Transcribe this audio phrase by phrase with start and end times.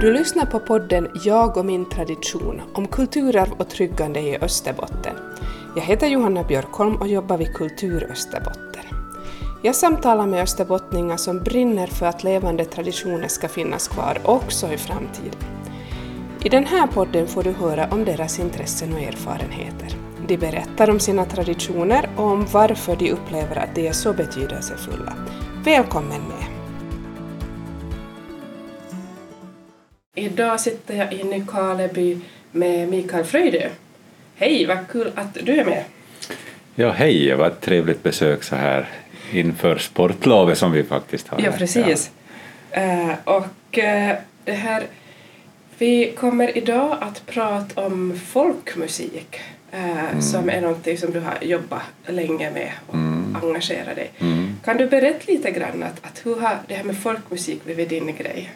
[0.00, 5.14] Du lyssnar på podden Jag och min tradition om kulturarv och tryggande i Österbotten.
[5.76, 8.84] Jag heter Johanna Björkholm och jobbar vid Kultur Österbotten.
[9.62, 14.76] Jag samtalar med österbottningar som brinner för att levande traditioner ska finnas kvar också i
[14.76, 15.40] framtiden.
[16.44, 19.96] I den här podden får du höra om deras intressen och erfarenheter.
[20.26, 25.14] De berättar om sina traditioner och om varför de upplever att de är så betydelsefulla.
[25.64, 26.59] Välkommen med!
[30.20, 32.18] Idag sitter jag i Nykarleby
[32.52, 33.68] med Mikael Fröjdö.
[34.36, 35.84] Hej, vad kul att du är med!
[36.74, 38.88] Ja, hej, det var ett trevligt besök så här
[39.32, 41.40] inför sportlovet som vi faktiskt har.
[41.40, 42.10] Ja, precis.
[42.70, 42.82] Ja.
[42.82, 44.14] Uh, och uh,
[44.44, 44.82] det här,
[45.78, 49.40] vi kommer idag att prata om folkmusik
[49.74, 50.22] uh, mm.
[50.22, 53.36] som är någonting som du har jobbat länge med och mm.
[53.42, 54.10] engagerat dig.
[54.18, 54.54] Mm.
[54.64, 58.06] Kan du berätta lite grann att, att hur har det här med folkmusik blivit din
[58.06, 58.50] grej?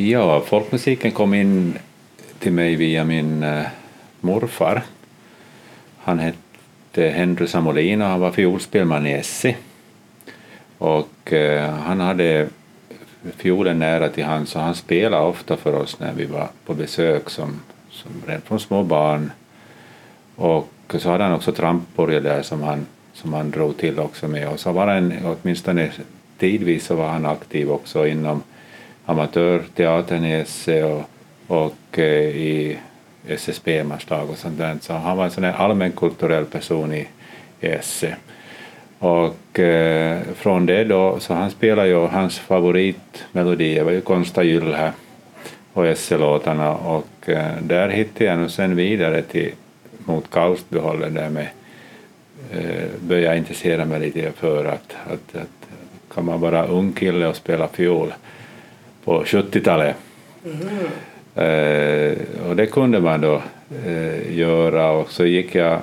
[0.00, 1.78] Ja, folkmusiken kom in
[2.38, 3.66] till mig via min äh,
[4.20, 4.82] morfar.
[5.98, 9.56] Han hette Henry Samolin och han var fiolspelman i Essi.
[10.78, 12.48] Och äh, han hade
[13.36, 17.30] fiolen nära till hand så han spelade ofta för oss när vi var på besök
[17.30, 17.60] som,
[17.90, 19.30] som redan från små barn.
[20.36, 24.48] Och så hade han också tramporgel där som han, som han drog till också med
[24.48, 25.90] och så var han åtminstone
[26.38, 28.42] tidvis så var han aktiv också inom
[29.08, 31.10] amatörteatern i SE och,
[31.46, 32.78] och eh, i
[33.28, 34.76] SSB-marslag och sånt där.
[34.80, 37.08] Så han var en sån allmänkulturell person i,
[37.60, 38.16] i Esse.
[38.98, 44.92] Och eh, från det då, så han spelade ju, hans favoritmelodier var ju Konsta Gyllhä
[45.72, 49.52] och Esse-låtarna och eh, där hittade jag nu sen vidare till
[49.98, 51.48] mot Kaustbyhållet där med
[52.52, 55.68] eh, började intressera mig lite för att, att, att
[56.14, 58.12] kan man vara ung kille och spela fiol
[59.08, 59.96] på 70-talet.
[60.44, 60.68] Mm.
[61.34, 63.42] Eh, och det kunde man då
[63.86, 65.80] eh, göra och så gick jag,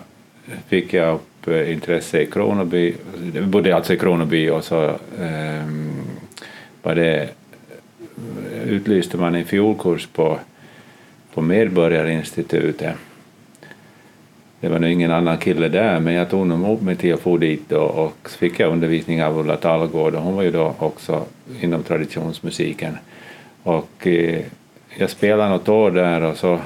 [0.68, 2.94] fick jag upp eh, intresse i Kronoby,
[3.34, 4.84] jag bodde alltså i Kronoby och så
[5.20, 5.66] eh,
[6.84, 7.30] var det,
[8.66, 10.40] utlyste man en fiolkurs på,
[11.34, 12.96] på Medborgarinstitutet.
[14.60, 17.20] Det var nog ingen annan kille där, men jag tog nog upp mig till att
[17.20, 20.52] få dit då, och så fick jag undervisning av Ulla Tallgård och hon var ju
[20.52, 21.26] då också
[21.62, 22.98] inom traditionsmusiken.
[23.66, 24.42] Och eh,
[24.98, 26.60] jag spelade något år där och så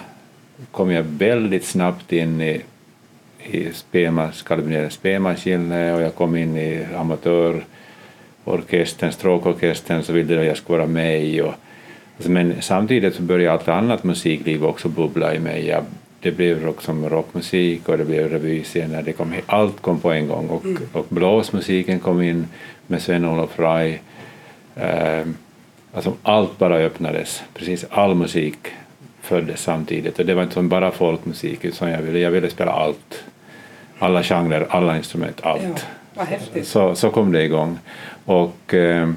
[0.72, 2.62] kom jag väldigt snabbt in i,
[3.44, 3.68] i
[4.90, 11.42] spelmaskinen och jag kom in i amatörorkestern, stråkorkestern så ville jag skulle vara med i.
[11.42, 11.54] Och,
[12.16, 15.68] alltså, men samtidigt så började allt annat musikliv också bubbla i mig.
[15.68, 15.84] Jag,
[16.20, 20.28] det blev rock som rockmusik och det blev revyscener, det kom, allt kom på en
[20.28, 20.82] gång och, mm.
[20.94, 22.48] och blåsmusiken kom in
[22.88, 24.00] med Sven-Olof Rai.
[24.76, 25.36] Um,
[25.94, 28.58] Alltså allt bara öppnades, precis all musik
[29.22, 32.72] föddes samtidigt och det var inte som bara folkmusik utan jag ville, jag ville spela
[32.72, 33.24] allt.
[34.00, 35.86] Alla genrer, alla instrument, allt.
[36.16, 36.26] Ja.
[36.64, 37.80] Så, så kom det igång.
[38.26, 39.10] Och, eh,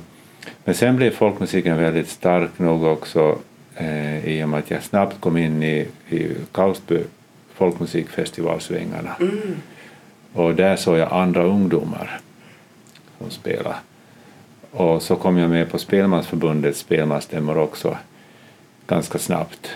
[0.64, 3.38] men sen blev folkmusiken väldigt stark nog också
[3.76, 6.98] eh, i och med att jag snabbt kom in i, i Kaustby
[7.54, 9.16] folkmusikfestivalsvängarna.
[9.20, 9.56] Mm.
[10.32, 12.20] Och där såg jag andra ungdomar
[13.18, 13.74] som spelade.
[14.72, 17.96] Och så kom jag med på Spelmansförbundets spelmansstämmor också
[18.86, 19.70] ganska snabbt.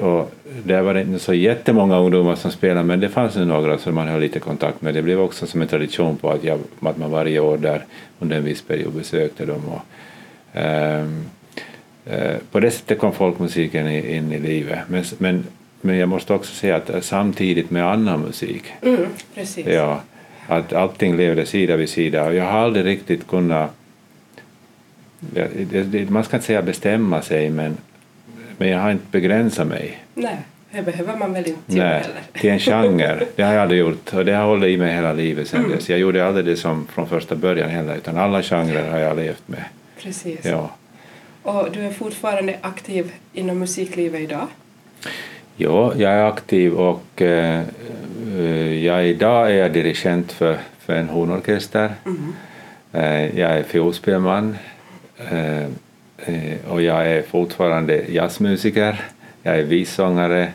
[0.00, 0.32] Och
[0.64, 3.94] där var det inte så jättemånga ungdomar som spelade men det fanns ju några som
[3.94, 4.94] man höll lite kontakt med.
[4.94, 7.84] Det blev också som en tradition på att, jag, att man varje år där
[8.18, 9.62] under en viss period besökte dem.
[9.68, 9.82] Och,
[10.62, 11.24] um,
[12.12, 14.78] uh, på det sättet kom folkmusiken in i livet.
[14.88, 15.44] Men, men,
[15.80, 18.64] men jag måste också säga att samtidigt med annan musik.
[18.82, 19.66] Mm, precis.
[19.66, 20.00] Ja,
[20.46, 22.32] att allting levde sida vid sida.
[22.32, 23.70] Jag har aldrig riktigt kunnat
[26.08, 27.76] man ska inte säga bestämma sig men,
[28.58, 29.98] men jag har inte begränsat mig.
[30.14, 30.36] Nej,
[30.70, 32.20] det behöver man väl inte Nej, heller.
[32.32, 33.26] till en genre.
[33.36, 35.72] Det har jag aldrig gjort och det har hållit i mig hela livet sedan mm.
[35.72, 35.90] dess.
[35.90, 39.48] Jag gjorde aldrig det som från första början heller utan alla genrer har jag levt
[39.48, 39.64] med.
[40.02, 40.44] Precis.
[40.44, 40.70] Ja.
[41.42, 44.46] Och du är fortfarande aktiv inom musiklivet idag?
[45.56, 47.64] Ja, jag är aktiv och eh,
[48.84, 51.94] jag, idag är jag dirigent för, för en hornorkester.
[52.04, 52.32] Mm.
[52.92, 54.71] Eh, jag är fiolspelman Eh, eh,
[56.68, 59.04] och jag är fortfarande jazzmusiker,
[59.42, 60.52] jag är vissångare.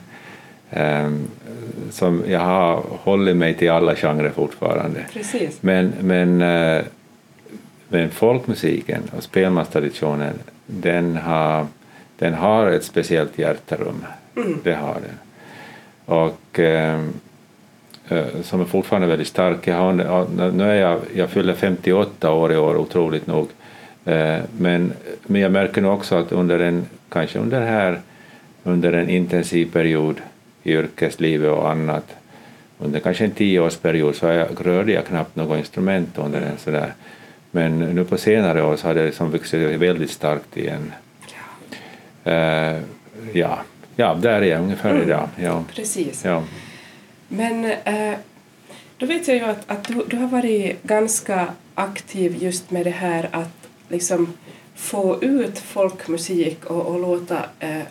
[0.72, 1.28] Um,
[1.92, 5.06] som jag har hållit mig till alla genrer fortfarande.
[5.14, 5.58] Precis.
[5.62, 6.84] Men, men, uh,
[7.90, 10.34] men folkmusiken och spelmanstraditionen
[10.66, 11.68] den har,
[12.18, 14.06] den har ett speciellt hjärterum.
[14.36, 14.60] Mm.
[14.64, 15.18] Det har den.
[16.06, 16.60] Och
[18.44, 19.68] som är fortfarande väldigt stark.
[19.68, 23.57] Jag har, nu är jag, jag fyller 58 år i år otroligt nog Eh,
[24.58, 24.94] men,
[25.26, 28.02] men jag märker nog också att under en, kanske under här,
[28.64, 30.22] under en intensiv period
[30.64, 32.16] i yrkeslivet och annat,
[32.80, 36.94] under kanske en tioårsperiod så jag, rörde jag knappt något instrument under en sådär.
[37.52, 40.94] Men nu på senare år så har det liksom vuxit väldigt starkt igen.
[42.24, 42.82] Ja, uh,
[43.34, 43.60] ja.
[43.96, 45.04] ja där är jag ungefär mm.
[45.04, 45.30] idag.
[45.36, 45.64] Ja.
[45.76, 46.26] Precis.
[46.26, 46.44] Ja.
[47.28, 48.18] Men uh,
[48.98, 52.92] då vet jag ju att, att du, du har varit ganska aktiv just med det
[52.92, 54.34] här att liksom
[54.76, 57.82] få ut folkmusik och, och låta eh,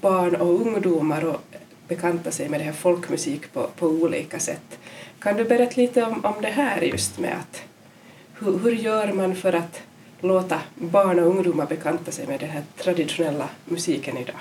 [0.00, 1.40] barn och ungdomar och
[1.88, 4.78] bekanta sig med det här folkmusik på, på olika sätt.
[5.18, 7.62] Kan du berätta lite om, om det här just med att
[8.38, 9.82] hur, hur gör man för att
[10.20, 14.36] låta barn och ungdomar bekanta sig med den här traditionella musiken idag?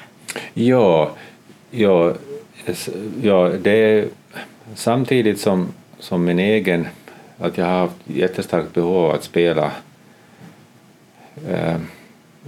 [0.53, 1.11] Ja,
[1.71, 2.13] ja,
[3.21, 4.07] ja det är
[4.75, 5.67] samtidigt som,
[5.99, 6.87] som min egen,
[7.37, 9.71] att jag har haft jättestarkt behov av att spela
[11.49, 11.75] eh,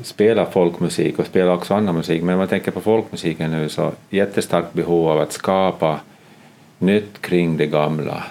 [0.04, 3.92] spela folkmusik och spela också annan musik, men om man tänker på folkmusiken nu så
[4.10, 6.00] jättestarkt behov av att skapa
[6.80, 8.24] nytt kring det gamla.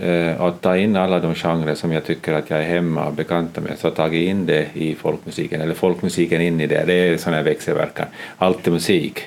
[0.00, 3.12] Eh, att ta in alla de genrer som jag tycker att jag är hemma och
[3.12, 7.16] bekanta med, så tagit in det i folkmusiken, eller folkmusiken in i det, det är
[7.16, 8.06] sån här växelverkan.
[8.36, 9.22] Allt är musik.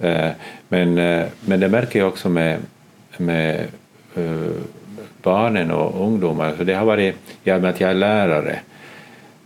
[0.00, 0.30] Eh,
[0.68, 2.58] men, eh, men det märker jag också med,
[3.16, 3.60] med
[4.16, 4.52] eh,
[5.22, 8.58] barnen och ungdomar, för det har varit, i och med att jag är lärare,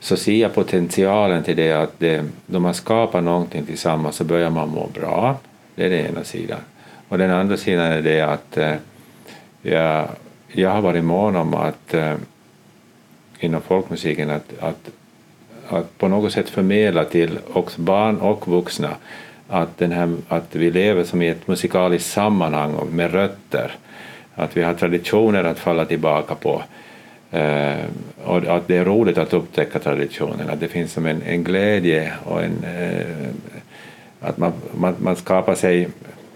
[0.01, 4.51] så ser jag potentialen till det att det, då man skapar någonting tillsammans så börjar
[4.51, 5.37] man må bra.
[5.75, 6.59] Det är den ena sidan.
[7.09, 8.75] Och den andra sidan är det att eh,
[9.63, 10.09] jag,
[10.49, 12.15] jag har varit mån om att eh,
[13.41, 14.91] inom folkmusiken att, att,
[15.69, 18.91] att på något sätt förmedla till också barn och vuxna
[19.49, 23.77] att, den här, att vi lever som i ett musikaliskt sammanhang med rötter.
[24.35, 26.63] Att vi har traditioner att falla tillbaka på
[27.35, 27.85] Uh,
[28.25, 32.13] och att det är roligt att upptäcka traditionen, att det finns som en, en glädje
[32.25, 33.29] och en, uh,
[34.21, 35.89] att man, man, man skapar sig,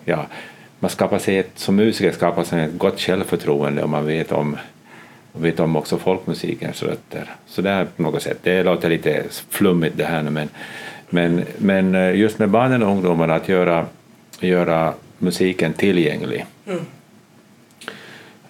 [0.04, 0.26] ja,
[0.78, 4.56] man skapar sig ett, som musiker skapar sig ett gott självförtroende och man vet om,
[5.32, 7.30] vet om också folkmusikens rötter.
[7.46, 10.48] Så det är på något sätt, det låter lite flummigt det här nu men,
[11.08, 13.86] men, men eh, just med barnen och ungdomarna att göra,
[14.40, 16.46] göra musiken tillgänglig.
[16.66, 16.80] Mm.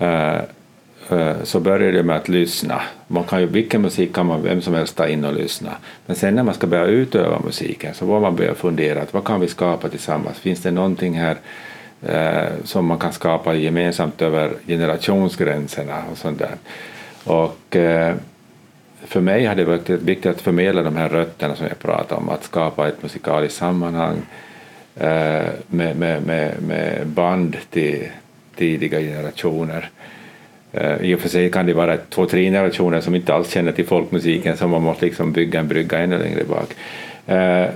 [0.00, 0.41] Uh,
[1.12, 2.82] Eh, så börjar det med att lyssna.
[3.06, 5.70] Man kan ju, vilken musik kan man vem som helst ta in och lyssna.
[6.06, 9.41] Men sen när man ska börja utöva musiken så får man börja fundera, vad kan
[9.41, 10.38] vi skapa tillsammans?
[10.38, 11.37] Finns det någonting här
[12.03, 16.55] eh, som man kan skapa gemensamt över generationsgränserna och sånt där.
[17.25, 18.15] Och eh,
[19.03, 22.29] för mig har det varit viktigt att förmedla de här rötterna som jag pratade om,
[22.29, 24.17] att skapa ett musikaliskt sammanhang
[24.97, 28.08] eh, med, med, med, med band till
[28.56, 29.91] tidiga generationer.
[30.75, 33.73] Uh, I och för sig kan det vara två, tre generationer som inte alls känner
[33.73, 36.75] till folkmusiken så man måste liksom bygga en brygga ännu längre bak.
[37.29, 37.69] Uh,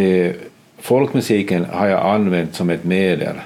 [0.00, 0.32] uh,
[0.78, 3.36] folkmusiken har jag använt som ett medel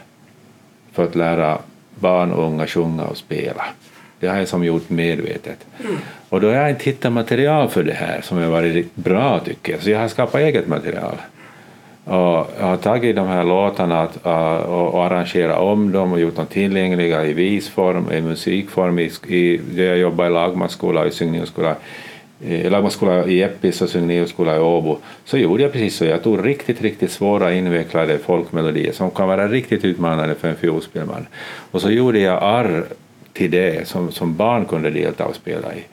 [0.93, 1.59] för att lära
[1.95, 3.65] barn och unga sjunga och spela.
[4.21, 5.67] Det har jag som gjort medvetet.
[5.81, 5.97] Mm.
[6.29, 9.73] Och då har jag inte hittat material för det här som har varit bra tycker
[9.73, 11.17] jag, så jag har skapat eget material.
[12.07, 16.37] Och jag har tagit de här låtarna eh, och, och arrangerat om dem och gjort
[16.37, 18.99] dem tillgängliga i visform, i musikform.
[18.99, 21.77] I, i, jag jobbar i Lagmansskola och i syngnivåskola
[22.41, 26.05] i Lagmansskola i Eppis och syngnivåskola i Åbo så gjorde jag precis så.
[26.05, 31.27] Jag tog riktigt, riktigt svåra invecklade folkmelodier som kan vara riktigt utmanande för en fiolspelman.
[31.71, 32.85] Och så gjorde jag arr
[33.33, 35.85] till det som, som barn kunde delta och spela i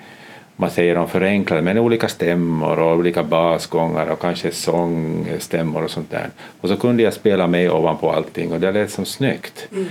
[0.56, 6.12] man säger de förenklade, men olika stämmor och olika basgångar och kanske sångstämmor och sånt
[6.12, 6.30] där.
[6.62, 9.68] Och så kunde jag spela med ovanpå allting och det lät som snyggt.
[9.72, 9.88] Mm.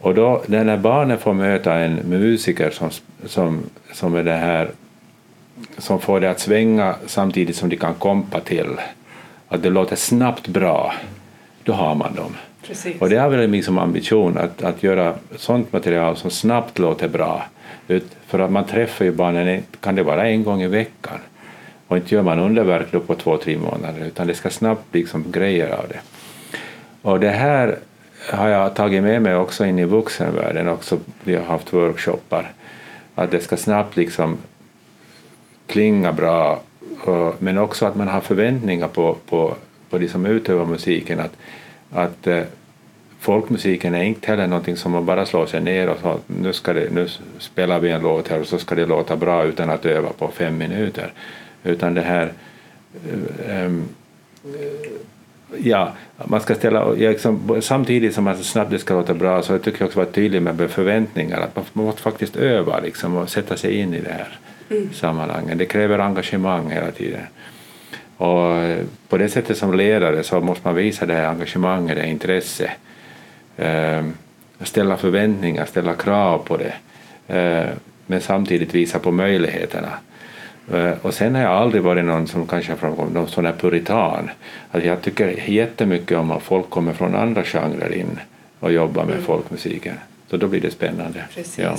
[0.00, 2.90] Och då när barnen får möta en musiker som,
[3.24, 4.70] som, som är det här
[5.78, 8.76] som får det att svänga samtidigt som de kan kompa till,
[9.48, 10.94] att det låter snabbt bra,
[11.64, 12.34] då har man dem.
[12.66, 13.00] Precis.
[13.00, 17.44] Och det har väl liksom ambition att, att göra sånt material som snabbt låter bra
[18.26, 21.18] för att man träffar ju barnen, kan det vara en gång i veckan.
[21.86, 25.24] Och inte gör man underverk på två, tre månader utan det ska snabbt bli liksom
[25.32, 26.00] grejer av det.
[27.02, 27.78] Och det här
[28.32, 30.98] har jag tagit med mig också in i vuxenvärlden också.
[31.24, 32.52] Vi har haft workshoppar.
[33.14, 34.38] Att det ska snabbt liksom
[35.66, 36.60] klinga bra
[37.38, 39.54] men också att man har förväntningar på, på,
[39.90, 41.20] på de som utövar musiken.
[41.20, 41.36] Att,
[41.90, 42.42] att eh,
[43.20, 46.72] folkmusiken är inte heller någonting som man bara slår sig ner och så nu, ska
[46.72, 49.86] det, nu spelar vi en låt här och så ska det låta bra utan att
[49.86, 51.12] öva på fem minuter.
[51.64, 52.32] Utan det här
[53.48, 53.88] um,
[55.56, 55.92] ja,
[56.24, 59.80] man ska ställa, liksom, samtidigt som man snabbt det ska låta bra så jag tycker
[59.80, 63.74] jag också vara tydlig med förväntningar, att man måste faktiskt öva liksom, och sätta sig
[63.74, 64.38] in i det här.
[64.70, 64.92] mm.
[64.92, 65.58] sammanhangen.
[65.58, 67.20] Det kräver engagemang hela tiden.
[68.18, 72.06] Och eh, på det sättet som ledare så måste man visa det här engagemanget, det
[72.06, 72.70] intresse.
[73.56, 74.04] Eh,
[74.60, 76.74] ställa förväntningar, ställa krav på det.
[77.34, 77.68] Eh,
[78.06, 79.92] men samtidigt visa på möjligheterna.
[80.72, 84.30] Eh, och sen har jag aldrig varit någon som kanske framkom, någon sån här puritan.
[84.70, 88.18] Att jag tycker jättemycket om att folk kommer från andra genrer in
[88.60, 89.24] och jobbar med mm.
[89.24, 89.94] folkmusiken.
[90.30, 91.24] Så då blir det spännande.
[91.34, 91.58] Precis.
[91.58, 91.76] Ja.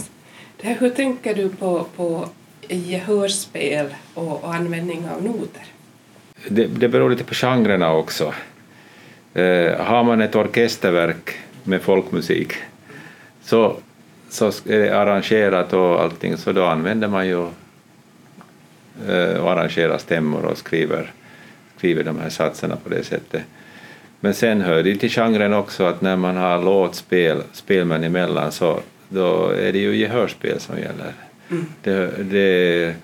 [0.61, 2.25] Det här, hur tänker du på, på
[2.67, 5.63] gehörspel och, och användning av noter?
[6.47, 8.33] Det, det beror lite på genrerna också.
[9.33, 12.53] Eh, har man ett orkesterverk med folkmusik
[13.43, 13.77] så,
[14.29, 17.47] så är det arrangerat och allting så då använder man ju
[19.07, 21.11] eh, och arrangerar stämmor och skriver,
[21.77, 23.43] skriver de här satserna på det sättet.
[24.19, 28.79] Men sen hör det till genren också att när man har låtspel, spelmän emellan, så
[29.09, 31.13] då är det ju gehörspel som gäller.
[31.49, 31.65] Mm.
[31.83, 32.95] Det, det,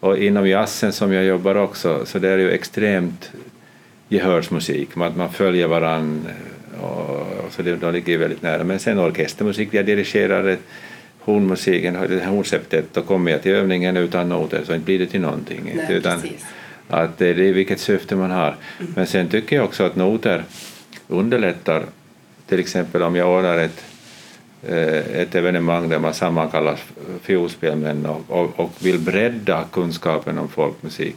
[0.00, 3.30] och inom jazzen som jag jobbar också, så det är ju extremt
[4.08, 6.28] gehörsmusik, man, man följer varann
[6.80, 7.10] och,
[7.46, 8.64] och så det, de ligger väldigt nära.
[8.64, 10.56] Men sen orkestermusik, jag dirigerar
[11.20, 15.72] hornmusiken, hornceptet, då kommer jag till övningen utan noter så inte blir det till någonting.
[15.74, 16.20] Nej, utan
[16.88, 18.56] att det är vilket syfte man har.
[18.80, 18.92] Mm.
[18.96, 20.44] Men sen tycker jag också att noter
[21.08, 21.82] underlättar,
[22.48, 23.97] till exempel om jag ordnar ett, eh,
[24.62, 26.78] ett evenemang där man sammankallar
[27.22, 31.16] fiolspelmän och, och, och vill bredda kunskapen om folkmusik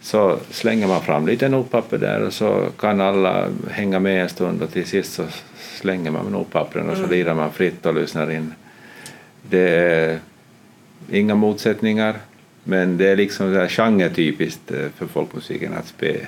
[0.00, 4.62] så slänger man fram lite notpapper där och så kan alla hänga med en stund
[4.62, 5.24] och till sist så
[5.58, 7.10] slänger man notpappren och så mm.
[7.10, 8.54] lirar man fritt och lyssnar in.
[9.50, 10.18] Det är
[11.10, 12.16] inga motsättningar
[12.64, 16.26] men det är liksom genretypiskt eh, för folkmusiken att spela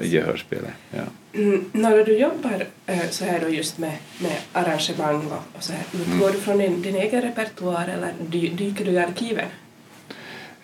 [0.00, 0.72] gehörspelet.
[0.90, 1.02] Ja.
[1.38, 5.26] Mm, när du jobbar eh, så här då just med, med arrangemang
[5.56, 6.32] och, så här, utgår mm.
[6.32, 9.44] du från din, din egen repertoar eller dy, dyker du i arkiven?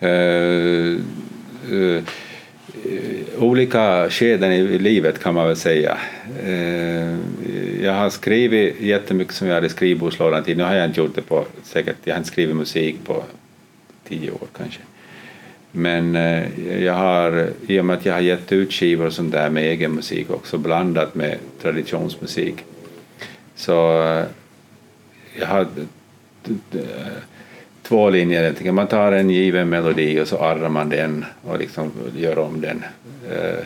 [0.03, 0.99] Uh,
[1.71, 2.03] uh,
[3.37, 5.97] olika skeden i livet kan man väl säga.
[6.47, 7.17] Uh,
[7.83, 10.57] jag har skrivit jättemycket som jag hade i skrivbordslådan till.
[10.57, 13.23] Nu har jag inte gjort det på säkert, jag har inte skrivit musik på
[14.07, 14.79] tio år kanske.
[15.77, 19.31] Men eh, jag har, i och med att jag har gett ut skivor och sånt
[19.31, 22.55] där med egen musik också blandat med traditionsmusik
[23.55, 24.25] så eh,
[25.39, 25.67] jag har
[27.83, 28.71] två linjer.
[28.71, 32.83] Man tar en given melodi och så arrar man den och liksom gör om den
[33.31, 33.65] eh,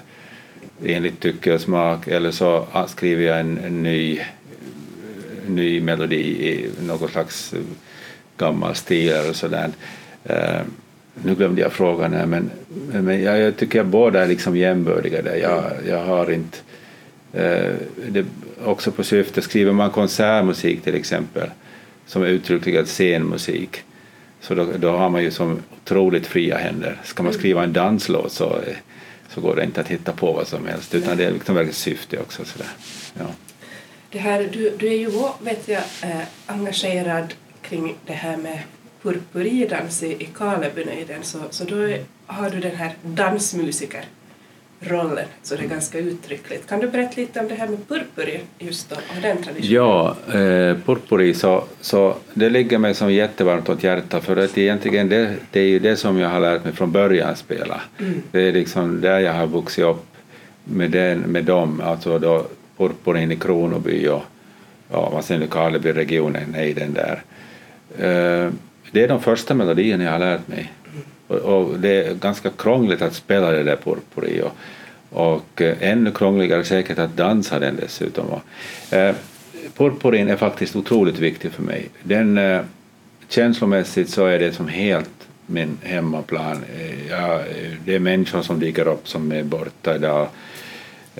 [0.86, 4.20] enligt tycke och smak eller så ah, skriver jag en, en ny,
[5.48, 7.54] ny melodi i någon slags
[8.38, 9.70] gammal stil eller sådär.
[11.20, 12.52] Eh, nu glömde jag frågan här, men,
[12.92, 15.36] men jag, jag tycker att båda är liksom jämbördiga där.
[15.36, 16.58] Jag, jag har inte...
[17.34, 17.74] Eh,
[18.10, 18.26] det,
[18.64, 21.50] också på syfte, skriver man konsertmusik till exempel,
[22.06, 23.84] som är uttryckligen scenmusik,
[24.42, 26.98] så då, då har man ju som otroligt fria händer.
[27.04, 28.60] Ska man skriva en danslåt så,
[29.30, 31.74] så går det inte att hitta på vad som helst, utan det är liksom verkligen
[31.74, 32.46] syfte också.
[32.46, 32.68] Sådär.
[33.20, 33.26] Ja.
[34.12, 38.60] Det här, du, du är ju, vet jag, äh, engagerad kring det här med
[39.02, 41.76] purpuridans i, i Kalebynöjden så, så då
[42.26, 46.70] har du den här dansmusikerrollen, så det är ganska uttryckligt.
[46.70, 49.74] Kan du berätta lite om det här med purpuri just då, och den traditionen?
[49.74, 55.10] Ja, eh, purpuri så, så det ligger mig som jättevarmt åt hjärtat för att egentligen
[55.10, 57.82] det, det är ju det som jag har lärt mig från början spela.
[58.00, 58.22] Mm.
[58.32, 60.06] Det är liksom där jag har vuxit upp
[60.64, 64.24] med, den, med dem, alltså då purpurin i Kronoby och
[64.92, 67.24] ja, vad sen Karlebyregionen är i den där.
[68.04, 68.52] Uh,
[68.92, 70.74] det är de första melodierna jag har lärt mig.
[71.28, 74.56] Och, och det är ganska krångligt att spela det där purpuri och,
[75.10, 78.26] och eh, ännu krångligare säkert att dansa den dessutom.
[78.26, 79.16] Och, eh,
[79.78, 81.90] purpurin är faktiskt otroligt viktig för mig.
[82.04, 82.62] Den, eh,
[83.28, 85.10] känslomässigt så är det som helt
[85.46, 86.64] min hemmaplan.
[86.78, 90.30] Eh, ja, eh, det är människor som dyker upp som är borta idag Eh,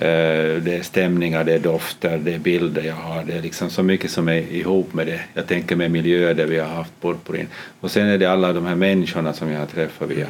[0.00, 3.24] Eh, det är stämningar, det är dofter, det är bilder jag har.
[3.24, 5.20] Det är liksom så mycket som är ihop med det.
[5.34, 7.46] Jag tänker med miljöer där vi har haft purpurin.
[7.80, 10.26] Och sen är det alla de här människorna som jag har träffat via.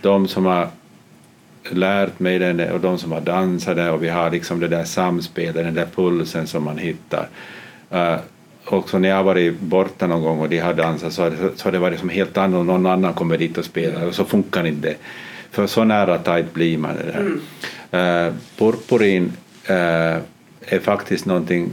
[0.00, 0.68] De som har
[1.70, 4.84] lärt mig den och de som har dansat där och vi har liksom det där
[4.84, 7.28] samspelet, den där pulsen som man hittar.
[7.90, 8.18] Eh, uh,
[8.64, 11.36] också när jag har varit borta någon gång och de har dansat så har det,
[11.56, 14.24] så har det varit som helt annorlunda, någon annan kommer dit och spelar och så
[14.24, 14.96] funkar inte det.
[15.50, 17.20] För så nära tajt blir man det där.
[17.20, 17.40] Mm.
[17.94, 19.32] Uh, purpurin
[19.70, 20.18] uh,
[20.60, 21.72] är faktiskt någonting,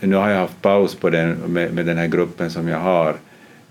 [0.00, 3.14] nu har jag haft paus på den med, med den här gruppen som jag har,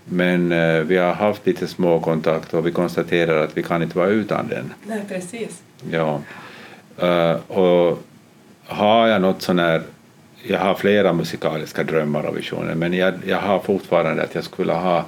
[0.04, 3.98] men uh, vi har haft lite små kontakter och vi konstaterar att vi kan inte
[3.98, 4.72] vara utan den.
[4.86, 5.62] Nej, precis.
[5.90, 6.20] Ja.
[7.48, 8.02] och
[8.66, 9.82] har jag något sån här,
[10.42, 14.72] jag har flera musikaliska drömmar och visioner, men jag, jag har fortfarande att jag skulle
[14.72, 15.04] ha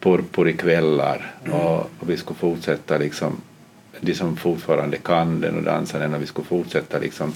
[0.00, 3.40] purpurikvällar och, och vi skulle fortsätta liksom
[4.00, 7.32] de som fortfarande kan den och dansar den och vi skulle fortsätta liksom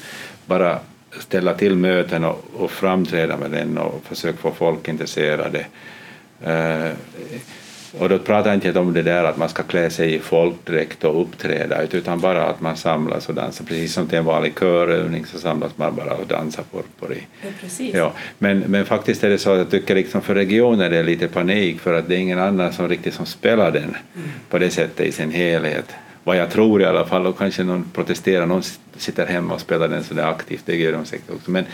[0.47, 0.79] bara
[1.19, 5.67] ställa till möten och, och framträda med den och försöka få folk intresserade.
[6.47, 6.93] Uh,
[7.99, 11.05] och då pratar jag inte om det där att man ska klä sig i folkdräkt
[11.05, 13.65] och uppträda utan bara att man samlas och dansar.
[13.65, 17.27] Precis som till en vanlig körövning så samlas man bara och dansar purpuri.
[17.43, 17.89] Ja.
[17.95, 21.03] Ja, men, men faktiskt är det så att jag tycker liksom för regionen är det
[21.03, 24.29] lite panik för att det är ingen annan som riktigt som spelar den mm.
[24.49, 25.95] på det sättet i sin helhet.
[26.25, 28.63] Vad jag tror i alla fall och kanske någon protesterar, någon
[28.97, 31.51] sitter hemma och spelar den sådär aktivt, det gör de säkert också.
[31.51, 31.65] Men,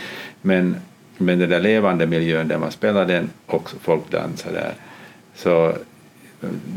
[0.41, 0.75] men,
[1.17, 4.73] men den där levande miljön där man spelar den och folk dansar där.
[5.35, 5.73] Så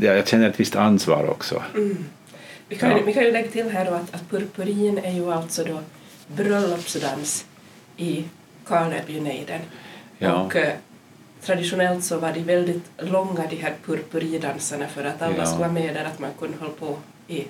[0.01, 1.63] jag känner ett visst ansvar också.
[1.75, 1.97] Mm.
[2.67, 2.99] Vi, kan, ja.
[3.05, 5.79] vi kan ju lägga till här då att, att purpurin är ju alltså då
[6.27, 7.45] bröllopsdans
[7.97, 8.25] i
[8.67, 9.61] Karlebynejden.
[10.17, 10.43] Ja.
[10.43, 10.73] Och eh,
[11.41, 15.45] traditionellt så var de väldigt långa de här purpuridansarna för att alla ja.
[15.45, 16.97] skulle vara med där, att man kunde hålla på
[17.27, 17.47] i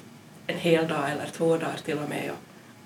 [0.48, 2.32] en hel dag eller två dagar till och med.
[2.32, 2.38] Och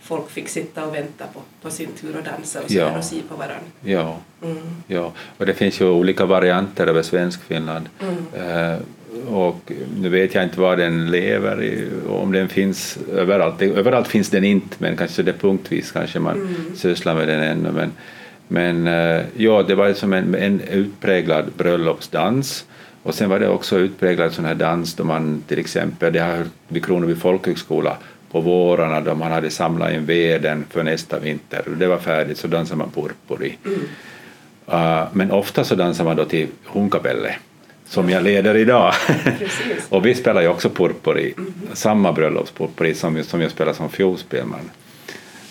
[0.02, 2.98] folk fick sitta och vänta på, på sin tur och dansa och, ja.
[2.98, 3.66] och se på varandra.
[3.82, 4.18] Ja.
[4.44, 4.58] Mm.
[4.88, 7.90] ja, och det finns ju olika varianter över Svenskfinland.
[8.02, 8.72] Mm.
[8.74, 8.80] Eh,
[9.28, 13.62] och nu vet jag inte var den lever, i, om den finns överallt.
[13.62, 16.76] Överallt finns den inte, men kanske det punktvis kanske man mm.
[16.76, 17.72] sysslar med den ännu.
[17.72, 17.92] Men,
[18.48, 22.66] men eh, ja, det var som en, en utpräglad bröllopsdans.
[23.06, 26.46] Och sen var det också utpräglad sån här dans då man till exempel, det har
[26.68, 27.98] vid Kronoby folkhögskola,
[28.32, 31.64] på vårarna då man hade samlat in veden för nästa vinter.
[31.78, 33.58] Det var färdigt så dansade man purpuri.
[33.66, 33.80] Mm.
[34.84, 37.36] Uh, men ofta så dansar man då till hunkapelle
[37.86, 38.94] som jag leder idag.
[39.90, 41.54] och vi spelar ju också purpuri, mm.
[41.74, 44.70] samma bröllopspurpuri som, som jag spelar som fiolspelman.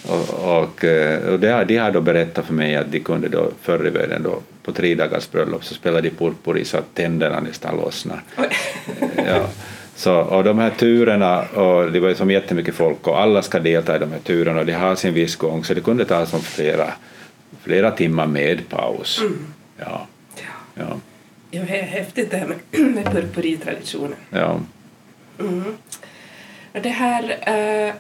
[0.08, 3.50] Och, och, eh, och det, de har då berättat för mig att de kunde då
[3.62, 7.40] förr i världen då på tre dagars bröllop så spelade de purpuri så att tänderna
[7.40, 8.20] nästan lossnade.
[9.16, 9.46] ja.
[9.96, 13.61] Så, och de här turerna, och det var ju som jättemycket folk och alla ska
[13.61, 16.26] delta i de här turerna och de har sin viss gång så det kunde ta
[16.26, 16.93] som flera,
[17.62, 19.21] flera timmar med paus.
[19.21, 19.38] Mm.
[19.78, 20.06] Ja.
[20.75, 20.82] Ja.
[21.50, 22.58] Ja, det är häftigt det här med,
[22.95, 24.19] med purpuritraditionen.
[24.30, 24.60] Ja.
[25.40, 25.76] Mm.
[26.73, 27.36] Det här,
[27.88, 27.95] eh,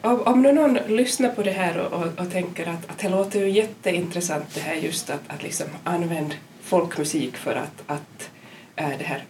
[0.00, 3.40] om, om någon lyssnar på det här och, och, och, tänker att, att det låter
[3.40, 8.30] ju jätteintressant det här just att, att liksom använda folkmusik för att, att
[8.76, 9.24] äh, det här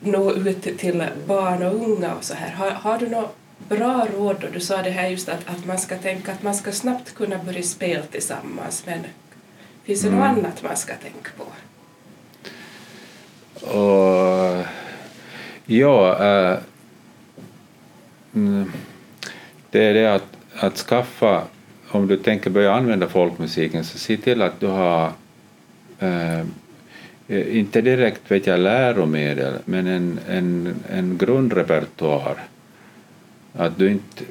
[0.00, 2.50] nå ut till barn och unga och så här.
[2.50, 3.36] Har, har du något
[3.68, 4.46] bra råd då?
[4.52, 7.38] Du sa det här just att, att man ska tänka att man ska snabbt kunna
[7.38, 9.00] börja spela tillsammans men
[9.84, 10.20] finns det mm.
[10.20, 11.44] något annat man ska tänka på?
[13.66, 14.64] Och,
[15.66, 16.58] ja, äh,
[19.72, 21.42] det är det att, att skaffa,
[21.88, 25.12] om du tänker börja använda folkmusiken så se till att du har
[25.98, 26.40] eh,
[27.28, 32.34] eh, inte direkt vet jag, läromedel, men en, en, en grundrepertoar.
[33.52, 34.24] Att du inte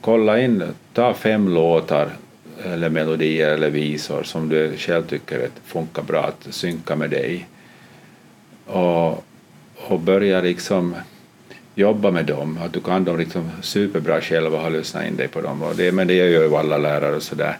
[0.00, 2.08] kolla in, ta fem låtar
[2.64, 7.46] eller melodier eller visor som du själv tycker funkar bra att synka med dig
[8.66, 9.24] och,
[9.74, 10.94] och börja liksom
[11.74, 15.28] jobba med dem, att du kan dem liksom superbra själv och har lyssnat in dig
[15.28, 15.62] på dem.
[15.62, 17.56] Och det, men det gör ju alla lärare och sådär.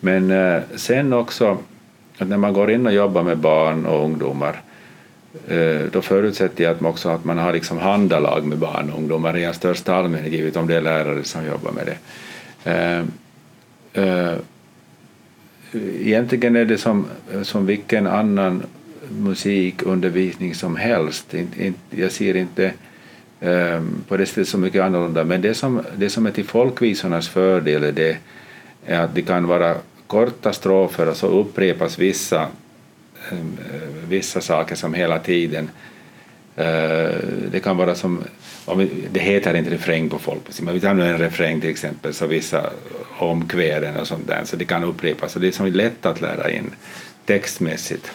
[0.00, 1.58] Men eh, sen också
[2.18, 4.62] att när man går in och jobbar med barn och ungdomar
[5.48, 8.98] eh, då förutsätter jag att man också att man har liksom handalag med barn och
[8.98, 11.96] ungdomar i största allmänhet, givet om det är lärare som jobbar med det.
[12.70, 13.04] Eh,
[14.04, 14.34] eh,
[16.00, 17.06] egentligen är det som,
[17.42, 18.62] som vilken annan
[19.08, 21.34] musikundervisning som helst.
[21.90, 22.72] Jag ser inte
[23.40, 27.28] Ehm, på det sättet så mycket annorlunda, men det som, det som är till folkvisornas
[27.28, 28.16] fördel är, det,
[28.86, 29.74] är att det kan vara
[30.06, 32.48] korta strofer och så upprepas vissa,
[33.30, 35.70] ehm, eh, vissa saker som hela tiden
[36.56, 37.10] eh,
[37.50, 38.24] det kan vara som,
[39.10, 42.26] det heter inte refräng på folkmusik, men vi tar nu en refräng till exempel, så
[42.26, 42.70] vissa
[43.18, 45.36] omkväden och sånt där, så det kan upprepas.
[45.36, 46.70] Och det är som lätt att lära in
[47.26, 48.10] textmässigt.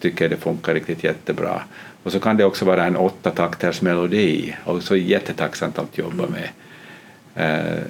[0.00, 1.62] Tycker det funkar riktigt jättebra.
[2.02, 6.24] Och så kan det också vara en åtta takters melodi, och så jättetacksamt att jobba
[6.26, 6.48] med.
[7.36, 7.82] Uh,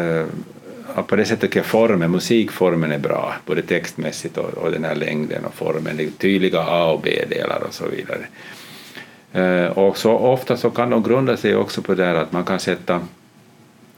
[0.00, 0.26] uh,
[1.06, 4.94] på det sättet tycker jag formen, musikformen är bra, både textmässigt och, och den här
[4.94, 8.26] längden och formen, det är tydliga A och B-delar och så vidare.
[9.36, 12.44] Uh, och så ofta så kan de grunda sig också på det här att man
[12.44, 13.00] kan sätta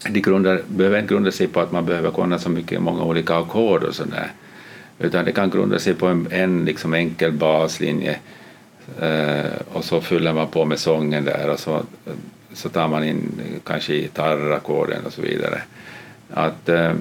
[0.08, 3.36] de grundar, behöver inte grunda sig på att man behöver kunna så mycket, många olika
[3.36, 4.30] ackord och sådär
[4.98, 8.18] utan det kan grunda sig på en, en liksom enkel baslinje
[9.00, 11.82] eh, och så fyller man på med sången där och så,
[12.52, 15.62] så tar man in kanske gitarrackorden och så vidare.
[16.30, 16.92] Att, eh,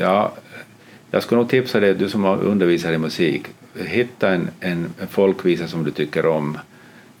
[0.00, 0.32] ja,
[1.14, 5.68] Jag skulle nog tipsa dig, du som undervisar i musik, hitta en, en, en folkvisa
[5.68, 6.58] som du tycker om,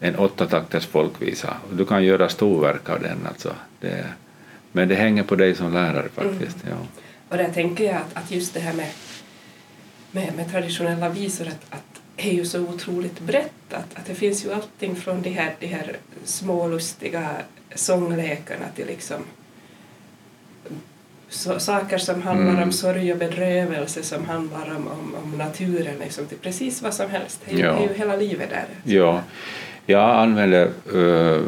[0.00, 1.56] en åttatakters folkvisa.
[1.72, 3.18] Du kan göra storverk av den.
[3.28, 3.54] Alltså.
[3.80, 4.04] Det,
[4.72, 6.64] men det hänger på dig som lärare faktiskt.
[6.64, 6.78] Mm.
[6.78, 7.02] Ja.
[7.34, 8.88] Och där tänker jag att, att just det här med,
[10.10, 13.72] med, med traditionella visor, att, att är ju så otroligt brett.
[13.72, 17.30] Att, att det finns ju allting från de här, de här smålustiga
[17.74, 19.16] sånglekarna till liksom
[21.28, 22.62] så, saker som handlar mm.
[22.62, 27.10] om sorg och bedrövelse som handlar om, om, om naturen, liksom, till precis vad som
[27.10, 27.40] helst.
[27.44, 27.82] Det är, ja.
[27.82, 28.66] ju hela livet där.
[28.84, 29.22] Ja,
[29.86, 31.42] jag använder uh,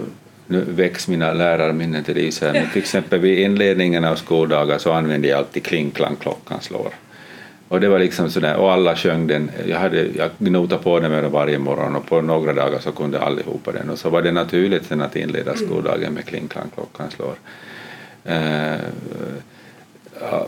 [0.47, 4.93] nu väcks mina lärarminnen till det så här, till exempel vid inledningen av skoldagar så
[4.93, 6.91] använde jag alltid kling klang klockan slår.
[7.69, 9.51] Och det var liksom sådär, och alla sjöng den.
[9.67, 13.21] Jag, hade, jag gnotade på den med varje morgon och på några dagar så kunde
[13.21, 13.91] allihopa den.
[13.91, 17.35] Och så var det naturligt sen att inleda skoldagen med kling klang klockan slår.
[18.29, 18.81] Uh,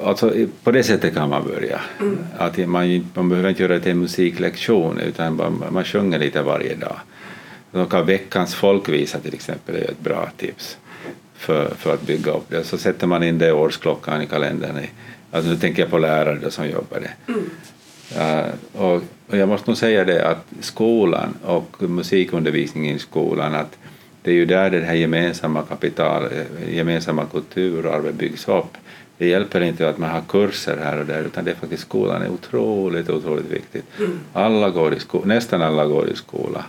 [0.05, 0.33] alltså,
[0.63, 1.81] på det sättet kan man börja.
[2.01, 2.19] Mm.
[2.39, 6.43] Att man, man behöver inte göra det till en musiklektion utan man, man sjunger lite
[6.43, 6.97] varje dag.
[7.72, 10.78] Då kan veckans folkvisa till exempel är ett bra tips
[11.35, 12.64] för, för att bygga upp det.
[12.64, 14.78] Så sätter man in det i årsklockan i kalendern.
[15.31, 17.33] Alltså nu tänker jag på lärare som jobbar det.
[17.33, 17.44] Mm.
[18.16, 23.78] Uh, och, och, jag måste nog säga det att skolan och musikundervisningen i skolan att
[24.22, 26.28] det är ju där det här gemensamma kapital,
[26.70, 28.76] gemensamma kulturarvet byggs upp.
[29.18, 32.22] Det hjälper inte att man har kurser här och där utan det är faktiskt skolan
[32.22, 33.85] är otroligt, otroligt viktigt.
[33.98, 34.20] Mm.
[34.33, 36.64] Alla går i sko- nästan alla går i skola.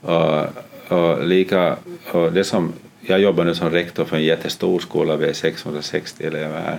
[0.00, 0.46] Och,
[0.88, 1.76] och lika,
[2.12, 6.26] och det som, jag jobbar nu som rektor för en jättestor skola, vi är 660
[6.26, 6.78] elever här.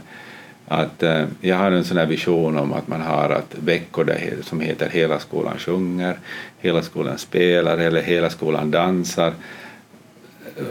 [0.68, 4.36] Att, eh, jag har en sån här vision om att man har att veckor där,
[4.42, 6.20] som heter Hela skolan sjunger,
[6.60, 9.34] Hela skolan spelar eller Hela skolan dansar.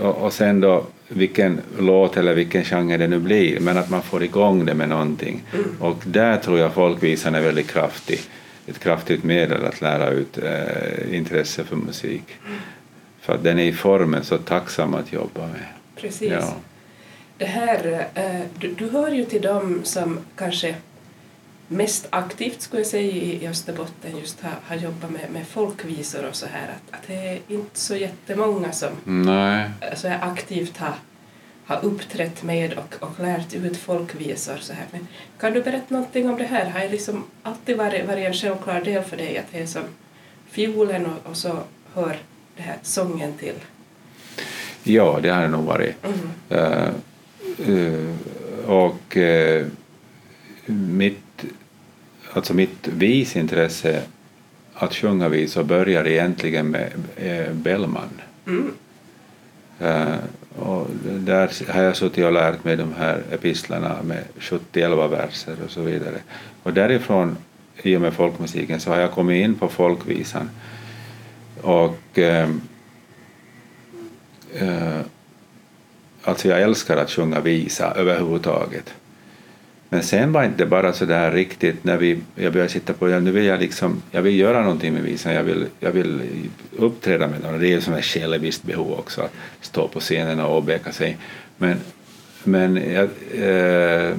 [0.00, 4.02] Och, och sen då vilken låt eller vilken genre det nu blir, men att man
[4.02, 5.42] får igång det med någonting.
[5.54, 5.76] Mm.
[5.80, 8.20] Och där tror jag folkvisan är väldigt kraftig
[8.68, 12.24] ett kraftigt medel att lära ut eh, intresse för musik.
[12.46, 12.58] Mm.
[13.20, 15.66] För att den är i formen så tacksam att jobba med.
[15.96, 16.32] Precis.
[16.32, 16.54] Ja.
[17.38, 20.74] Det här, eh, du, du hör ju till dem som kanske
[21.68, 26.36] mest aktivt skulle jag säga i Österbotten just har, har jobbat med, med folkvisor och
[26.36, 29.70] så här att, att det är inte så jättemånga som Nej.
[29.96, 30.94] Så här aktivt har
[31.68, 34.56] har uppträtt med och, och lärt ut folkvisor.
[34.60, 34.86] Så här.
[34.90, 35.06] Men
[35.38, 36.70] kan du berätta någonting om det här?
[36.70, 39.82] Har det liksom alltid varit, varit en självklar del för dig att det är som
[40.50, 41.58] fiolen och, och så
[41.94, 42.16] hör
[42.56, 43.54] det här sången till?
[44.82, 45.94] Ja, det har det nog varit.
[46.04, 46.30] Mm.
[46.50, 46.90] Uh,
[47.68, 48.14] uh,
[48.66, 49.66] och uh,
[50.66, 51.44] mitt,
[52.32, 54.02] alltså mitt visintresse
[54.74, 56.92] att sjunga visor börjar egentligen med
[57.52, 58.20] Bellman.
[58.46, 58.72] Mm.
[60.58, 65.70] Och där har jag suttit och lärt mig de här epistlarna med 70-11 verser och
[65.70, 66.16] så vidare.
[66.62, 67.36] Och därifrån,
[67.82, 70.50] i och med folkmusiken, så har jag kommit in på folkvisan.
[71.62, 72.48] Och eh,
[74.54, 75.00] eh,
[76.22, 78.94] alltså jag älskar att sjunga visa överhuvudtaget.
[79.88, 83.20] Men sen var inte bara så där riktigt när vi, jag började sitta på det,
[83.20, 86.20] nu vill jag liksom, jag vill göra någonting med visan, jag vill, jag vill
[86.76, 87.60] uppträda med den.
[87.60, 91.16] Det är ju som ett själviskt behov också att stå på scenen och åbäka sig.
[91.56, 91.76] Men,
[92.44, 93.08] men jag,
[93.44, 94.14] eh,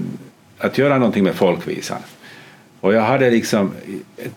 [0.58, 2.02] att göra någonting med folkvisan.
[2.80, 3.72] Och jag hade liksom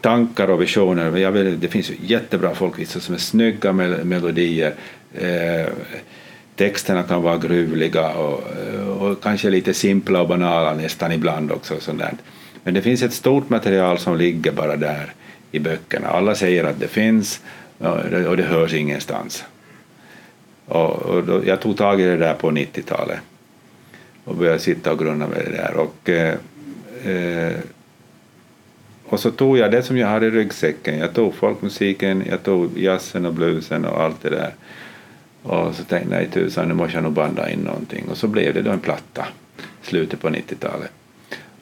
[0.01, 1.17] tankar och visioner.
[1.17, 4.75] Jag vill, det finns ju jättebra folkvisor som är snygga melodier.
[5.15, 5.67] Eh,
[6.57, 11.81] texterna kan vara gruvliga och, eh, och kanske lite simpla och banala nästan ibland också.
[11.81, 12.03] Sånt
[12.65, 15.13] Men det finns ett stort material som ligger bara där
[15.51, 16.09] i böckerna.
[16.09, 17.41] Alla säger att det finns
[17.81, 19.45] eh, och det hörs ingenstans.
[20.67, 23.19] Och, och då, jag tog tag i det där på 90-talet
[24.25, 25.75] och började sitta och grunna med det där.
[25.77, 26.35] Och, eh,
[27.05, 27.57] eh,
[29.05, 30.99] och så tog jag det som jag hade i ryggsäcken.
[30.99, 34.55] Jag tog folkmusiken, jag tog jazzen och bluesen och allt det där
[35.43, 38.09] och så tänkte jag, nej tusan, nu måste jag nog banda in någonting.
[38.09, 39.27] Och så blev det då en platta,
[39.83, 40.93] slutet på 90-talet.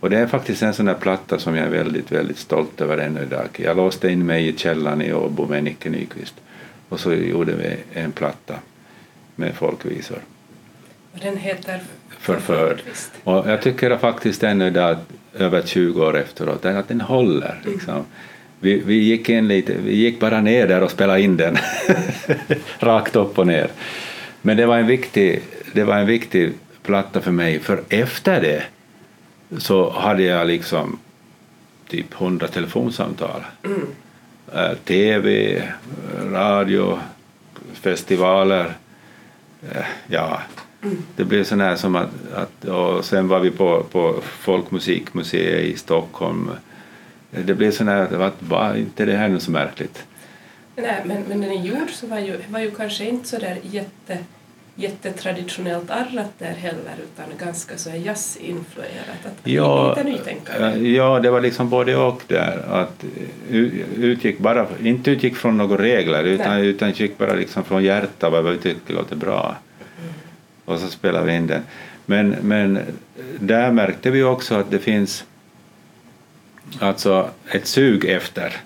[0.01, 2.99] Och det är faktiskt en sån där platta som jag är väldigt, väldigt stolt över
[2.99, 3.49] ännu idag.
[3.57, 6.35] Jag låste in mig i källaren i Åbo med Nicke Nyqvist.
[6.89, 8.55] Och så gjorde vi en platta
[9.37, 10.19] med folkvisor.
[11.13, 12.83] Och den heter Förförd.
[13.25, 14.97] Och jag tycker faktiskt ännu idag,
[15.35, 17.61] över 20 år efteråt, att den håller.
[17.65, 17.95] Liksom.
[17.95, 18.05] Mm
[18.61, 21.57] vi, vi, gick in lite, vi gick bara ner där och spelade in den
[22.79, 23.71] rakt upp och ner.
[24.43, 25.43] Men det var en viktig,
[25.73, 28.63] det var en viktig platta för mig för efter det
[29.59, 30.99] så hade jag liksom
[31.89, 33.45] typ hundra telefonsamtal.
[33.65, 33.87] Mm.
[34.55, 35.63] Äh, TV,
[36.33, 36.99] radio,
[37.73, 38.75] festivaler.
[39.73, 40.41] Äh, ja,
[40.83, 41.03] mm.
[41.17, 45.77] det blev sån här som att, att och sen var vi på, på Folkmusikmuseet i
[45.77, 46.51] Stockholm
[47.31, 50.05] det blir sån här, var inte det här nu så märkligt?
[50.77, 53.59] Nej, men, men den är gjord så var ju, var ju kanske inte så där
[53.63, 54.19] jätte,
[54.75, 59.27] jättetraditionellt arrat där heller utan ganska så jazzinfluerat.
[59.27, 60.89] Att Ja, lite nytänkande.
[60.89, 62.65] ja, det var liksom både och där.
[62.71, 63.05] Att
[63.97, 66.67] utgick bara, inte utgick från några regler utan, Nej.
[66.67, 69.57] utan utgick bara liksom från hjärtat vad vi tycker låter bra.
[70.65, 71.63] Och så spelade vi in den.
[72.07, 72.79] Men, men
[73.39, 75.25] där märkte vi också att det finns
[76.79, 78.57] alltså ett sug efter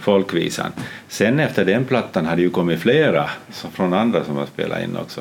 [0.00, 0.72] folkvisan.
[1.08, 3.30] Sen efter den plattan hade ju kommit flera
[3.72, 5.20] från andra som har spelat in också.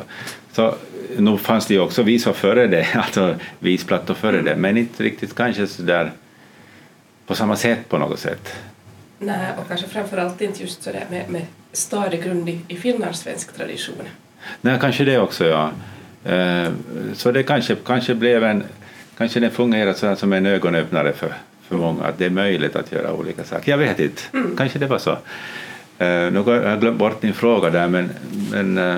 [0.51, 0.75] Så
[1.17, 5.35] nog fanns det ju också visor före det, alltså visplattor före det, men inte riktigt
[5.35, 6.11] kanske så där
[7.27, 8.55] på samma sätt på något sätt.
[9.19, 13.53] Nej, och kanske framförallt inte just så där med, med stadig grund i, i finlandssvensk
[13.53, 13.95] tradition.
[14.61, 15.71] Nej, kanske det också, ja.
[16.31, 16.69] Eh,
[17.13, 18.63] Så det kanske, kanske blev en,
[19.17, 21.33] kanske den här som en ögonöppnare för,
[21.67, 23.71] för många, att det är möjligt att göra olika saker.
[23.71, 24.21] Jag vet inte,
[24.57, 25.11] kanske det var så.
[25.11, 28.09] Eh, Nu har jag glömt bort din fråga där, men,
[28.51, 28.95] men eh,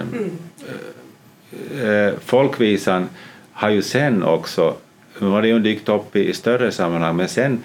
[1.90, 3.10] eh, folkvisan
[3.52, 4.76] har ju sen också,
[5.20, 7.64] nu har det ju dykt upp i, i större sammanhang, men sen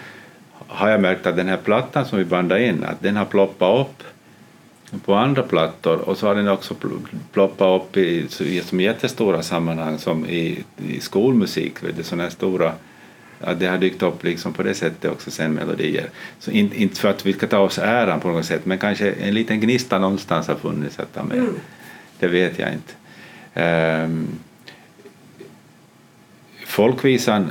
[0.66, 3.80] har jag märkt att den här plattan som vi bandade in, att den har ploppat
[3.86, 4.02] upp
[5.04, 9.42] på andra plattor och så har den också pl- ploppat upp i, i som jättestora
[9.42, 12.72] sammanhang som i, i skolmusik, du, sådana här stora
[13.42, 16.10] att det har dykt upp liksom på det sättet också sen melodier.
[16.38, 19.12] Så in, inte för att vi ska ta oss äran på något sätt men kanske
[19.12, 21.46] en liten gnista någonstans har funnits att ta med.
[22.18, 22.92] Det vet jag inte.
[23.54, 24.28] Ehm,
[26.66, 27.50] folkvisan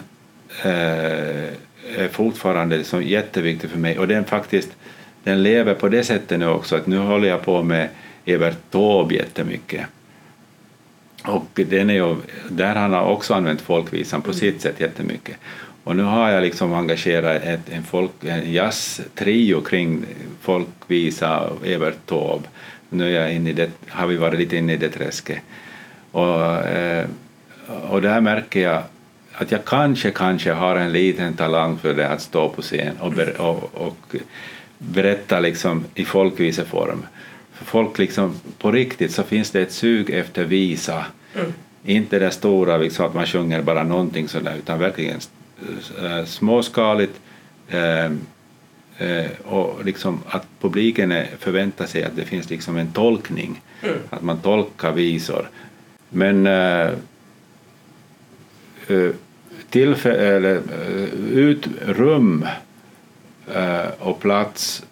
[0.63, 1.49] eh,
[1.97, 4.69] är fortfarande liksom jätteviktig för mig och den faktiskt
[5.23, 7.89] den lever på det sättet nu också att nu håller jag på med
[8.25, 9.85] Evert Taube jättemycket.
[11.23, 12.15] Och den är ju,
[12.49, 15.35] där han har också använt folkvisan på sitt sätt jättemycket.
[15.83, 20.05] Och nu har jag liksom engagerat ett, en, folk, en jazztrio kring
[20.41, 22.47] folkvisa och Evert Taube.
[22.89, 25.39] Nu är jag inne i det, har vi varit lite inne i det träsket.
[26.11, 27.05] Och, eh,
[27.89, 28.83] och där märker jag
[29.33, 33.11] att jag kanske, kanske har en liten talang för det att stå på scen och,
[33.11, 34.15] ber, och, och
[34.77, 37.05] berätta liksom i folkviseform.
[37.53, 41.05] För folk liksom, på riktigt så finns det ett sug efter visa.
[41.85, 45.19] Inte det stora liksom, att man sjunger bara någonting sådär utan verkligen
[46.25, 47.21] småskaligt
[47.67, 48.05] eh,
[48.97, 53.61] eh, och liksom att publiken förväntar sig att det finns liksom en tolkning,
[54.09, 55.49] att man tolkar visor.
[56.09, 56.91] Men eh,
[58.87, 59.11] eh,
[59.69, 62.45] tillfä- eller, eh, utrum
[63.53, 64.83] eh, och plats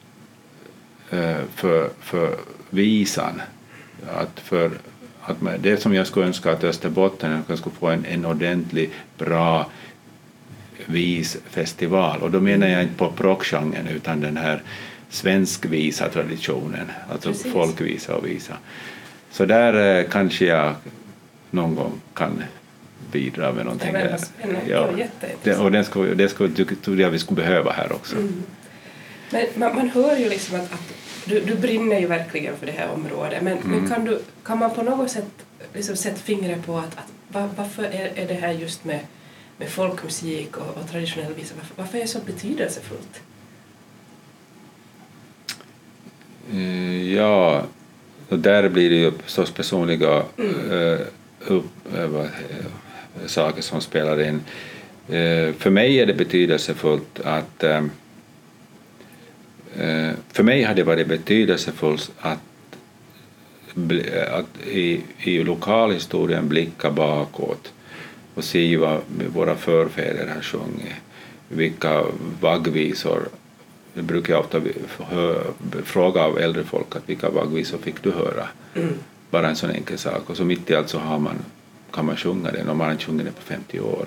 [1.09, 2.35] eh, för, för
[2.69, 3.41] visan.
[4.07, 4.71] Att för,
[5.21, 8.89] att man, det som jag skulle önska att Österbotten jag skulle få en, en ordentlig,
[9.17, 9.69] bra
[10.85, 12.21] visfestival.
[12.21, 14.61] Och då menar jag inte på prockgenren utan den här
[15.09, 17.51] svenskvisa traditionen, alltså Precis.
[17.53, 18.53] folkvisa och visa.
[19.31, 20.73] Så där eh, kanske jag
[21.51, 22.43] någon gång kan
[23.11, 23.93] bidra med någonting.
[23.93, 24.59] Det var.
[24.67, 24.89] Ja.
[25.43, 28.15] Det var och den skulle, det skulle, trodde jag vi skulle behöva här också.
[29.31, 30.93] Men man, man hör ju liksom att, att
[31.25, 34.73] du, du brinner ju verkligen för det här området men, men kan, du, kan man
[34.75, 35.25] på något sätt
[35.73, 38.99] liksom sätta fingret på att, att va- varför är, är det här just med,
[39.59, 43.21] med folkmusik och, och traditionell visa, varför, varför är det så betydelsefullt?
[46.51, 47.63] Eh, Ja,
[48.29, 50.23] och där blir det ju förstås personliga
[50.71, 50.99] eh,
[51.47, 52.25] upp, eh,
[53.25, 54.41] saker som spelar in.
[55.07, 57.81] Eh, för mig är det betydelsefullt att eh,
[60.31, 62.39] för mig har det varit betydelsefullt att,
[64.31, 67.73] att i, i lokalhistorien blicka bakåt
[68.39, 69.01] och se vad
[69.33, 70.95] våra förfäder har sjungit,
[71.47, 72.03] vilka
[72.41, 73.29] vaggvisor
[73.93, 74.61] det brukar jag ofta
[75.83, 78.47] fråga av äldre folk att vilka vaggvisor fick du höra?
[79.29, 80.29] Bara en sån enkel sak.
[80.29, 81.35] Och så mitt i allt så har man,
[81.91, 84.05] kan man sjunga den och man har inte sjungit den på 50 år.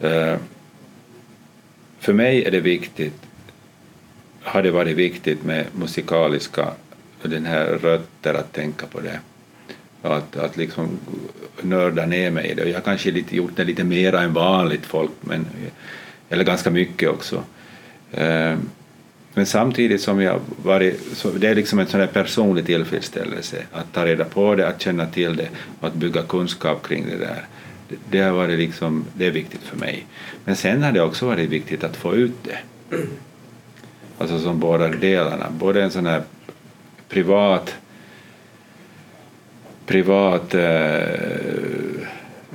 [0.00, 0.36] Eh,
[1.98, 3.20] för mig är det viktigt,
[4.42, 6.70] har det varit viktigt med musikaliska,
[7.22, 9.20] den här rötter att tänka på det.
[10.04, 10.98] Att, att liksom
[11.62, 12.62] nörda ner mig i det.
[12.62, 15.46] Och Jag har kanske lite, gjort det lite mera än vanligt folk, men,
[16.28, 17.42] eller ganska mycket också.
[18.12, 18.56] Eh,
[19.34, 24.06] men samtidigt som jag varit, så det är liksom en sån personlig tillfredsställelse att ta
[24.06, 25.48] reda på det, att känna till det
[25.80, 27.44] och att bygga kunskap kring det där.
[27.88, 30.06] Det, det har varit liksom, det är viktigt för mig.
[30.44, 32.58] Men sen har det också varit viktigt att få ut det.
[34.18, 36.22] Alltså som båda delarna, både en sån här
[37.08, 37.74] privat
[39.86, 40.60] privat eh,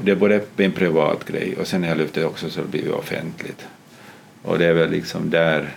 [0.04, 2.68] det är både en privat grej och sen har jag lyft det också så det
[2.68, 3.68] blir offentligt.
[4.42, 5.70] Och det är väl liksom där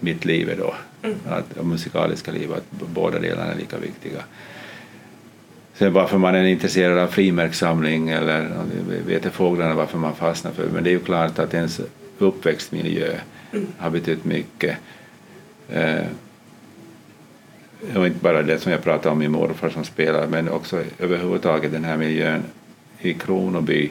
[0.00, 0.74] mitt liv är då.
[1.02, 1.18] Mm.
[1.28, 4.22] Att, och musikaliska liv, att båda delarna är lika viktiga.
[5.74, 8.48] Sen varför man är intresserad av frimärkssamling eller
[9.06, 11.80] vet fåglarna varför man fastnar för men det är ju klart att ens
[12.18, 13.12] uppväxtmiljö
[13.52, 13.66] mm.
[13.78, 14.76] har betytt mycket.
[15.68, 16.04] Eh,
[17.96, 21.72] och inte bara det som jag pratade om min morfar som spelar men också överhuvudtaget
[21.72, 22.42] den här miljön
[22.98, 23.90] i Kronoby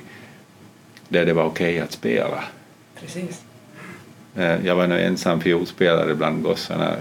[1.09, 2.43] där det var okej okay att spela.
[2.99, 3.41] Precis.
[4.35, 6.95] Eh, jag var en ensam fiolspelare bland gossarna.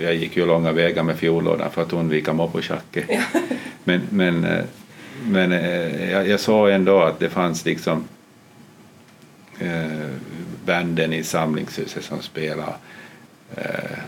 [0.00, 3.04] Jag gick ju långa vägar med fiollådan för att undvika mobbotjacke.
[3.08, 3.20] Ja.
[3.84, 4.64] Men, men, eh,
[5.22, 8.04] men eh, jag, jag såg ändå att det fanns liksom
[9.58, 10.08] eh,
[10.64, 12.74] banden i samlingshuset som spelade.
[13.56, 13.98] Eh,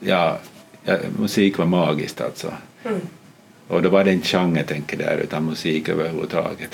[0.00, 0.38] ja,
[0.84, 2.52] ja, musik var magiskt alltså.
[2.84, 3.00] Mm.
[3.68, 6.70] Och då var det inte genre tänker där utan musik överhuvudtaget.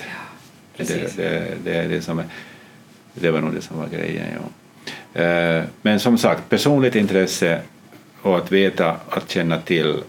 [0.76, 2.24] Ja, det, det, det, det, som är,
[3.14, 4.26] det var nog det som var grejen.
[4.34, 5.22] Ja.
[5.22, 7.60] Eh, men som sagt, personligt intresse
[8.22, 10.02] och att veta, att känna till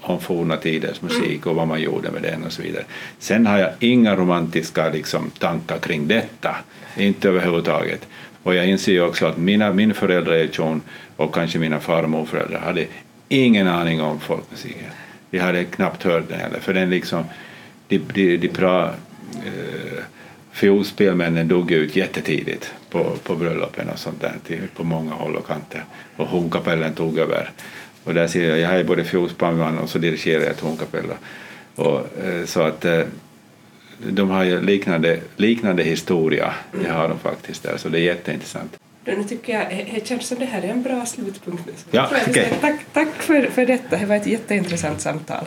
[0.00, 2.84] om forna tiders musik och vad man gjorde med den och så vidare.
[3.18, 6.56] Sen har jag inga romantiska liksom, tankar kring detta,
[6.96, 8.08] inte överhuvudtaget.
[8.42, 10.80] Och jag inser ju också att mina, min föräldrageneration
[11.16, 12.86] och kanske mina far och morföräldrar hade
[13.36, 14.90] ingen aning om folkmusiken.
[15.30, 17.24] Vi hade knappt hört den heller, för den liksom,
[17.88, 18.84] de, de, de pra,
[19.46, 20.02] eh,
[20.52, 25.46] fiolspelmännen dog ut jättetidigt på, på bröllopen och sånt där till, på många håll och
[25.46, 25.84] kanter
[26.16, 27.50] och honkapellen tog över
[28.04, 31.14] och där ser jag, jag är både fiolspannman och så dirigerar jag tonkapella.
[31.74, 33.02] Och, eh, så att eh,
[33.98, 38.81] de har ju liknande, liknande historia, det har de faktiskt där, så det är jätteintressant.
[39.04, 41.86] Nu tycker jag, det känns som det här är en bra slutpunkt.
[41.90, 42.46] Ja, okay.
[42.60, 45.46] tack tack för, för detta, det var ett jätteintressant samtal.